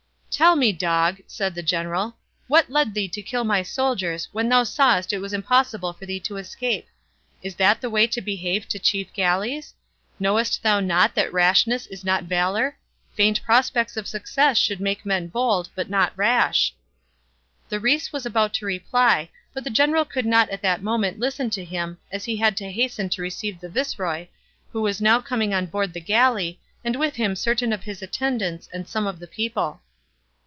"Tell 0.33 0.55
me, 0.55 0.71
dog," 0.71 1.19
said 1.27 1.53
the 1.53 1.61
general, 1.61 2.15
"what 2.47 2.69
led 2.69 2.93
thee 2.95 3.09
to 3.09 3.21
kill 3.21 3.43
my 3.43 3.61
soldiers, 3.61 4.29
when 4.31 4.47
thou 4.49 4.63
sawest 4.63 5.13
it 5.13 5.19
was 5.19 5.33
impossible 5.33 5.91
for 5.93 6.05
thee 6.07 6.21
to 6.21 6.37
escape? 6.37 6.87
Is 7.43 7.53
that 7.55 7.79
the 7.81 7.89
way 7.91 8.07
to 8.07 8.21
behave 8.21 8.67
to 8.69 8.79
chief 8.79 9.11
galleys? 9.13 9.75
Knowest 10.21 10.63
thou 10.63 10.79
not 10.79 11.13
that 11.13 11.33
rashness 11.33 11.85
is 11.87 12.03
not 12.05 12.23
valour? 12.23 12.77
Faint 13.13 13.43
prospects 13.43 13.97
of 13.97 14.07
success 14.07 14.57
should 14.57 14.79
make 14.79 15.05
men 15.05 15.27
bold, 15.27 15.69
but 15.75 15.89
not 15.91 16.13
rash." 16.15 16.73
The 17.69 17.81
rais 17.81 18.11
was 18.13 18.25
about 18.25 18.53
to 18.55 18.65
reply, 18.65 19.29
but 19.53 19.63
the 19.65 19.69
general 19.69 20.05
could 20.05 20.25
not 20.25 20.49
at 20.49 20.63
that 20.63 20.81
moment 20.81 21.19
listen 21.19 21.49
to 21.51 21.63
him, 21.65 21.99
as 22.09 22.23
he 22.25 22.37
had 22.37 22.55
to 22.57 22.71
hasten 22.71 23.09
to 23.09 23.21
receive 23.21 23.59
the 23.59 23.69
viceroy, 23.69 24.27
who 24.71 24.81
was 24.81 25.01
now 25.01 25.19
coming 25.19 25.53
on 25.53 25.65
board 25.67 25.91
the 25.93 25.99
galley, 26.01 26.57
and 26.85 26.95
with 26.95 27.17
him 27.17 27.35
certain 27.35 27.71
of 27.73 27.83
his 27.83 28.01
attendants 28.01 28.69
and 28.73 28.87
some 28.87 29.05
of 29.05 29.19
the 29.19 29.27
people. 29.27 29.81